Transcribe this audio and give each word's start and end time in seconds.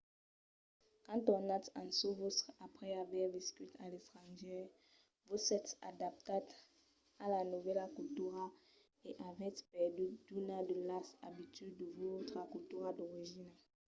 quand 1.05 1.21
tornatz 1.29 1.67
en 1.81 1.87
çò 1.97 2.09
vòstre 2.21 2.51
après 2.67 2.93
aver 3.03 3.25
viscut 3.37 3.71
a 3.83 3.85
l’estrangièr 3.91 4.65
vos 5.27 5.43
sètz 5.49 5.71
adaptats 5.91 6.53
a 7.23 7.25
la 7.33 7.41
novèla 7.53 7.85
cultura 7.97 8.43
e 9.07 9.09
avètz 9.29 9.59
perdut 9.73 10.11
d’unas 10.27 10.63
de 10.71 10.77
las 10.89 11.07
abituds 11.29 11.77
de 11.79 11.87
vòstra 12.01 12.41
cultura 12.53 12.89
d’origina 12.93 13.53